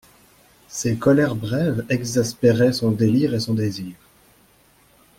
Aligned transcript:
Ces 0.67 0.95
colères 0.97 1.35
brèves 1.35 1.85
exaspéraient 1.89 2.73
son 2.73 2.89
délire 2.89 3.35
et 3.35 3.39
son 3.39 3.53
désir. 3.53 3.93